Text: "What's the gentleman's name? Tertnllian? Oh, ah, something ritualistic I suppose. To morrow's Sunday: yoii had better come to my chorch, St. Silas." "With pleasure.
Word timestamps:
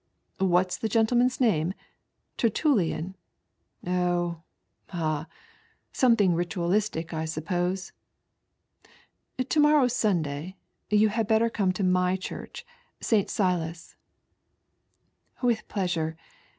"What's 0.39 0.77
the 0.79 0.89
gentleman's 0.89 1.39
name? 1.39 1.75
Tertnllian? 2.35 3.13
Oh, 3.85 4.41
ah, 4.91 5.27
something 5.93 6.33
ritualistic 6.33 7.13
I 7.13 7.25
suppose. 7.25 7.91
To 9.37 9.59
morrow's 9.59 9.93
Sunday: 9.95 10.57
yoii 10.91 11.09
had 11.09 11.27
better 11.27 11.51
come 11.51 11.71
to 11.73 11.83
my 11.83 12.17
chorch, 12.17 12.63
St. 12.99 13.29
Silas." 13.29 13.95
"With 15.43 15.67
pleasure. 15.67 16.17